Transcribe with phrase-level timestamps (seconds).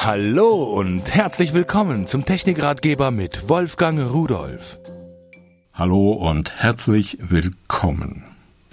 [0.00, 4.78] Hallo und herzlich willkommen zum Technikratgeber mit Wolfgang Rudolf.
[5.74, 8.22] Hallo und herzlich willkommen.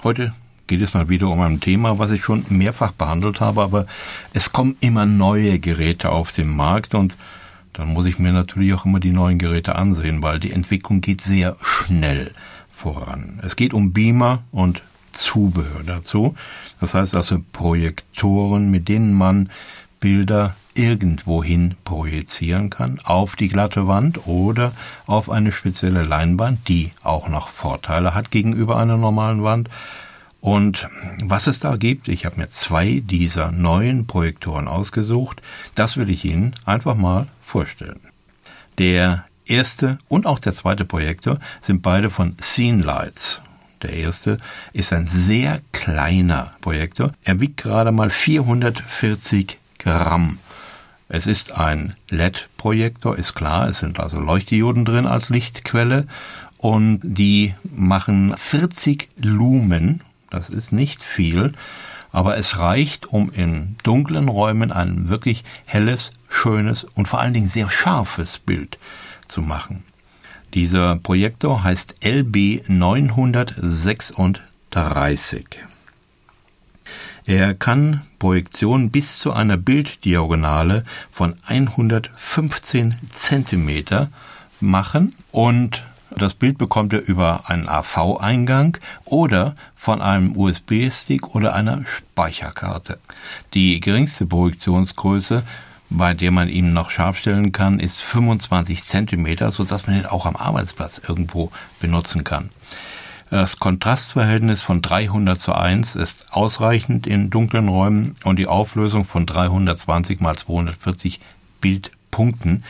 [0.03, 0.35] Heute
[0.67, 3.87] geht es mal wieder um ein Thema, was ich schon mehrfach behandelt habe, aber
[4.33, 7.17] es kommen immer neue Geräte auf den Markt und
[7.73, 11.21] dann muss ich mir natürlich auch immer die neuen Geräte ansehen, weil die Entwicklung geht
[11.21, 12.35] sehr schnell
[12.71, 13.41] voran.
[13.43, 16.35] Es geht um Beamer und Zubehör dazu.
[16.79, 19.49] Das heißt also Projektoren, mit denen man
[19.99, 24.73] Bilder irgendwohin projizieren kann, auf die glatte Wand oder
[25.07, 29.69] auf eine spezielle Leinwand, die auch noch Vorteile hat gegenüber einer normalen Wand.
[30.41, 30.89] Und
[31.23, 35.41] was es da gibt, ich habe mir zwei dieser neuen Projektoren ausgesucht,
[35.73, 38.01] das will ich Ihnen einfach mal vorstellen.
[38.77, 43.41] Der erste und auch der zweite Projektor sind beide von Scene Lights.
[43.81, 44.37] Der erste
[44.73, 47.13] ist ein sehr kleiner Projektor.
[47.23, 50.39] Er wiegt gerade mal 440 Gramm.
[51.07, 56.07] Es ist ein LED-Projektor, ist klar, es sind also Leuchtdioden drin als Lichtquelle
[56.57, 61.53] und die machen 40 Lumen, das ist nicht viel,
[62.11, 67.49] aber es reicht, um in dunklen Räumen ein wirklich helles, schönes und vor allen Dingen
[67.49, 68.79] sehr scharfes Bild
[69.27, 69.83] zu machen.
[70.55, 75.45] Dieser Projektor heißt LB 936.
[77.27, 84.09] Er kann Projektionen bis zu einer Bilddiagonale von 115 Zentimeter
[84.61, 85.83] machen und
[86.15, 92.99] das Bild bekommt er über einen AV-Eingang oder von einem USB-Stick oder einer Speicherkarte.
[93.55, 95.41] Die geringste Projektionsgröße,
[95.89, 100.27] bei der man ihn noch scharf stellen kann, ist 25 Zentimeter, sodass man ihn auch
[100.27, 102.51] am Arbeitsplatz irgendwo benutzen kann.
[103.31, 109.25] Das Kontrastverhältnis von 300 zu 1 ist ausreichend in dunklen Räumen und die Auflösung von
[109.25, 111.19] 320 mal 240
[111.59, 112.63] Bildpunkten,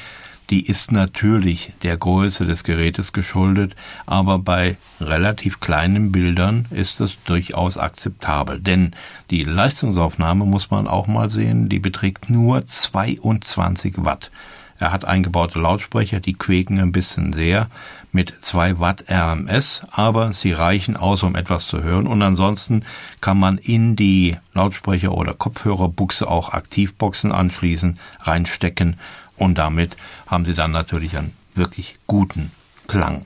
[0.50, 7.22] die ist natürlich der Größe des Gerätes geschuldet, aber bei relativ kleinen Bildern ist es
[7.24, 8.92] durchaus akzeptabel, denn
[9.32, 14.32] die Leistungsaufnahme muss man auch mal sehen, die beträgt nur 22 Watt.
[14.78, 17.70] Er hat eingebaute Lautsprecher, die quäken ein bisschen sehr
[18.12, 22.08] mit 2 Watt RMS, aber sie reichen aus, um etwas zu hören.
[22.08, 22.84] Und ansonsten
[23.22, 28.98] kann man in die Lautsprecher- oder Kopfhörerbuchse auch Aktivboxen anschließen, reinstecken
[29.38, 29.96] und damit
[30.28, 32.52] haben sie dann natürlich einen wirklich guten
[32.88, 33.26] Klang.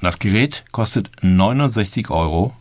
[0.00, 2.54] Das Gerät kostet 69,90 Euro.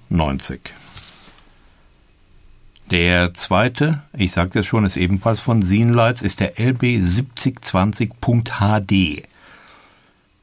[2.91, 9.25] Der zweite, ich sagte es schon, ist ebenfalls von Zenlights, ist der LB7020.HD.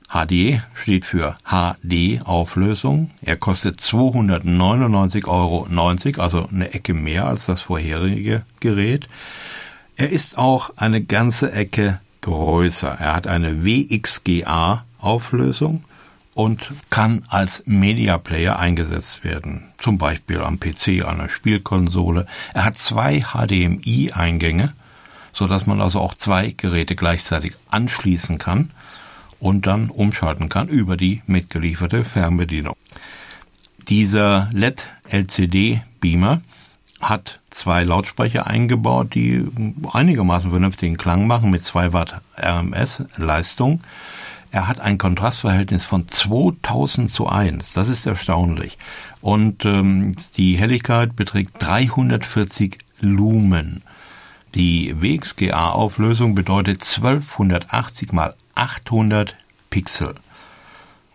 [0.09, 3.11] HD steht für HD Auflösung.
[3.21, 5.67] Er kostet 299,90 Euro,
[6.23, 9.09] also eine Ecke mehr als das vorherige Gerät.
[9.97, 12.97] Er ist auch eine ganze Ecke größer.
[13.01, 15.83] Er hat eine WXGA Auflösung
[16.37, 19.73] und kann als Media Player eingesetzt werden.
[19.79, 22.27] Zum Beispiel am PC, der Spielkonsole.
[22.53, 24.75] Er hat zwei HDMI-Eingänge,
[25.33, 28.69] so dass man also auch zwei Geräte gleichzeitig anschließen kann
[29.41, 32.77] und dann umschalten kann über die mitgelieferte Fernbedienung.
[33.89, 36.43] Dieser LED-LCD-Beamer
[37.01, 39.43] hat zwei Lautsprecher eingebaut, die
[39.91, 43.81] einigermaßen vernünftigen Klang machen mit 2 Watt RMS Leistung.
[44.51, 47.73] Er hat ein Kontrastverhältnis von 2000 zu 1.
[47.75, 48.79] Das ist erstaunlich.
[49.21, 53.83] Und ähm, die Helligkeit beträgt 340 Lumen.
[54.55, 59.37] Die WXGA-Auflösung bedeutet 1280 mal 800
[59.69, 60.15] Pixel.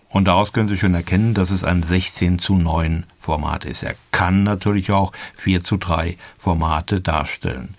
[0.10, 3.84] Und daraus können Sie schon erkennen, dass es ein 16 zu 9 Format ist.
[3.84, 7.76] Er kann natürlich auch 4 zu 3 Formate darstellen.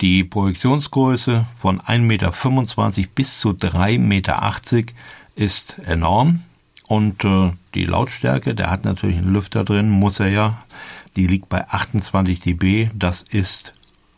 [0.00, 4.52] Die Projektionsgröße von 1,25 Meter bis zu 3,80 Meter
[5.36, 6.40] ist enorm.
[6.88, 10.62] Und äh, die Lautstärke, der hat natürlich einen Lüfter drin, muss er ja.
[11.16, 12.88] Die liegt bei 28 dB.
[12.94, 13.74] Das ist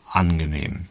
[0.09, 0.85] angenehm.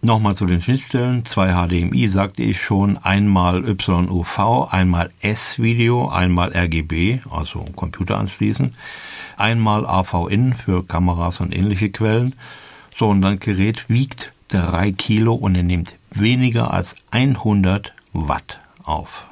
[0.00, 1.24] Nochmal zu den Schnittstellen.
[1.26, 2.96] Zwei HDMI sagte ich schon.
[2.96, 8.74] Einmal YUV, einmal S-Video, einmal RGB, also Computer anschließen.
[9.36, 12.34] Einmal AV-In für Kameras und ähnliche Quellen.
[12.96, 19.26] So, und dann Gerät wiegt drei Kilo und er nimmt weniger als 100 Watt auf.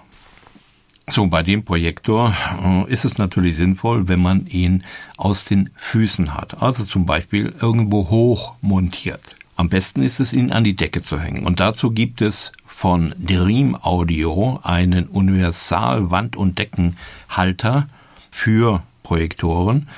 [1.09, 2.35] So, bei dem Projektor
[2.65, 4.85] äh, ist es natürlich sinnvoll, wenn man ihn
[5.17, 6.63] aus den Füßen hat.
[6.63, 9.37] Also zum Beispiel irgendwo hoch montiert.
[9.57, 11.45] Am besten ist es, ihn an die Decke zu hängen.
[11.45, 17.89] Und dazu gibt es von Dream Audio einen Universal Wand- und Deckenhalter
[18.31, 19.89] für Projektoren.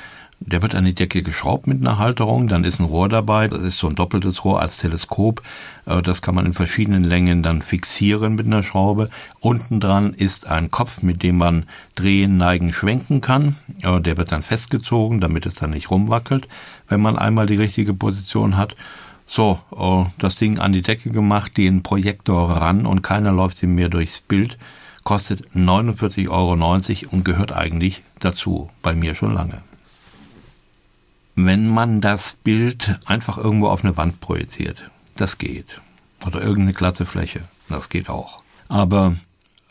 [0.47, 3.63] Der wird an die Decke geschraubt mit einer Halterung, dann ist ein Rohr dabei, das
[3.63, 5.41] ist so ein doppeltes Rohr als Teleskop,
[5.87, 9.09] äh, das kann man in verschiedenen Längen dann fixieren mit einer Schraube.
[9.41, 13.57] Unten dran ist ein Kopf, mit dem man drehen, neigen, schwenken kann.
[13.83, 16.49] Äh, der wird dann festgezogen, damit es dann nicht rumwackelt,
[16.89, 18.75] wenn man einmal die richtige Position hat.
[19.27, 23.77] So, äh, das Ding an die Decke gemacht, den Projektor ran und keiner läuft ihm
[23.77, 24.59] mehr durchs Bild.
[25.05, 26.53] Kostet 49,90 Euro
[27.13, 29.63] und gehört eigentlich dazu, bei mir schon lange
[31.35, 34.91] wenn man das Bild einfach irgendwo auf eine Wand projiziert.
[35.17, 35.81] Das geht.
[36.27, 37.41] Oder irgendeine glatte Fläche.
[37.69, 38.43] Das geht auch.
[38.69, 39.15] Aber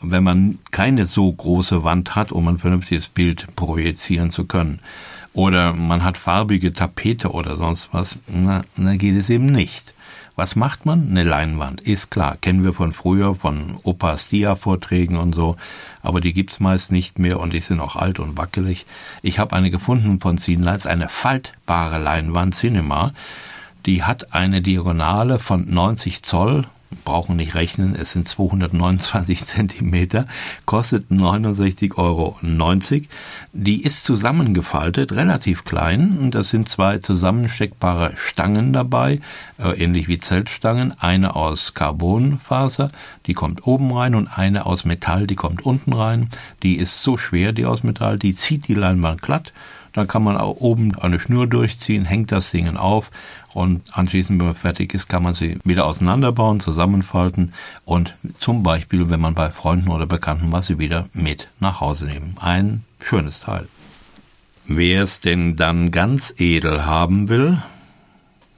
[0.00, 4.80] wenn man keine so große Wand hat, um ein vernünftiges Bild projizieren zu können,
[5.34, 9.94] oder man hat farbige Tapete oder sonst was, na, na geht es eben nicht.
[10.34, 11.10] Was macht man?
[11.10, 11.82] Eine Leinwand.
[11.82, 15.56] Ist klar, kennen wir von früher, von Opas Dia-Vorträgen und so,
[16.02, 18.86] aber die gibt's meist nicht mehr und die sind auch alt und wackelig.
[19.20, 23.12] Ich habe eine gefunden von Zienleitz, eine faltbare Leinwand Cinema.
[23.84, 26.64] Die hat eine Diagonale von 90 Zoll
[27.04, 30.26] brauchen nicht rechnen, es sind 229 Zentimeter,
[30.66, 32.38] kostet 69,90 Euro.
[33.52, 36.30] Die ist zusammengefaltet, relativ klein.
[36.30, 39.20] Das sind zwei zusammensteckbare Stangen dabei,
[39.58, 40.94] äh, ähnlich wie Zeltstangen.
[40.98, 42.90] Eine aus Carbonfaser,
[43.26, 46.28] die kommt oben rein und eine aus Metall, die kommt unten rein.
[46.62, 49.52] Die ist so schwer, die aus Metall, die zieht die Leinwand glatt.
[49.92, 53.10] Dann kann man auch oben eine Schnur durchziehen, hängt das Ding auf
[53.52, 57.52] und anschließend, wenn man fertig ist, kann man sie wieder auseinanderbauen, zusammenfalten
[57.84, 62.06] und zum Beispiel, wenn man bei Freunden oder Bekannten was, sie wieder mit nach Hause
[62.06, 62.36] nehmen.
[62.40, 63.68] Ein schönes Teil.
[64.66, 67.60] Wer es denn dann ganz edel haben will,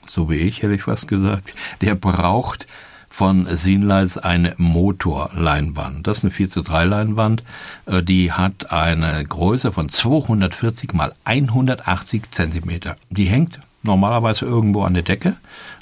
[0.06, 2.66] so wie ich, hätte ich fast gesagt, der braucht
[3.14, 6.05] von Sinleis eine Motorleinwand.
[6.05, 7.44] Das ist eine 4 zu 3 Leinwand.
[7.87, 12.96] Äh, die hat eine Größe von 240 mal 180 Zentimeter.
[13.11, 15.37] Die hängt normalerweise irgendwo an der Decke.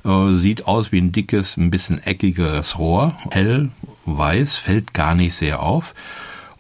[0.05, 3.17] Äh, sieht aus wie ein dickes, ein bisschen eckigeres Rohr.
[3.31, 3.71] Hell,
[4.05, 5.95] weiß, fällt gar nicht sehr auf.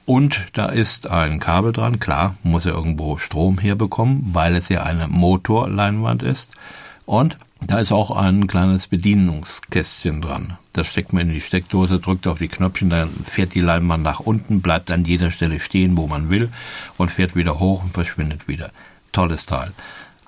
[0.07, 2.01] Und da ist ein Kabel dran.
[2.01, 6.57] Klar, muss er irgendwo Strom herbekommen, weil es ja eine Motorleinwand ist.
[7.05, 7.37] Und
[7.67, 10.59] da ist auch ein kleines Bedienungskästchen dran.
[10.73, 14.20] Das steckt man in die Steckdose, drückt auf die Knöpfchen, dann fährt die Leinwand nach
[14.20, 16.50] unten, bleibt an jeder Stelle stehen, wo man will
[16.97, 18.70] und fährt wieder hoch und verschwindet wieder.
[19.12, 19.73] Tolles Teil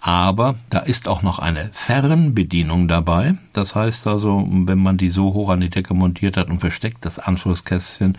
[0.06, 3.37] aber da ist auch noch eine Fernbedienung dabei.
[3.54, 7.06] Das heißt also, wenn man die so hoch an die Decke montiert hat und versteckt
[7.06, 8.19] das Anschlusskästchen,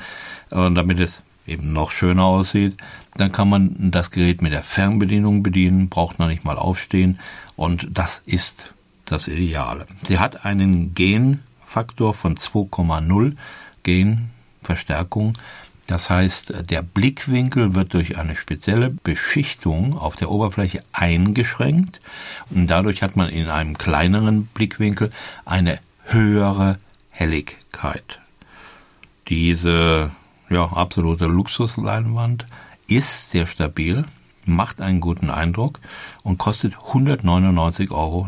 [0.50, 2.76] äh, damit es eben noch schöner aussieht,
[3.18, 7.20] dann kann man das Gerät mit der Fernbedienung bedienen, braucht noch nicht mal aufstehen
[7.56, 8.74] und das ist
[9.06, 9.86] das Ideale.
[10.04, 13.36] Sie hat einen Genfaktor von 2,0
[13.84, 15.34] Genverstärkung
[15.88, 22.02] das heißt, der Blickwinkel wird durch eine spezielle Beschichtung auf der Oberfläche eingeschränkt
[22.50, 25.12] und dadurch hat man in einem kleineren Blickwinkel
[25.46, 26.80] eine höhere
[27.12, 28.20] Helligkeit.
[29.28, 30.12] Diese
[30.50, 32.48] ja, absolute Luxusleinwand
[32.88, 34.06] ist sehr stabil,
[34.46, 35.80] macht einen guten Eindruck
[36.24, 38.28] und kostet 199,90 Euro.